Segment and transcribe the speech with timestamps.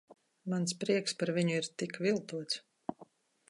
[0.53, 2.61] Mans prieks par viņu ir tik viltots.